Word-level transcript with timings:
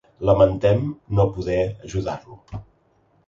Lamentem 0.27 0.79
no 1.19 1.25
poder 1.35 1.61
ajudar-lo. 1.89 2.63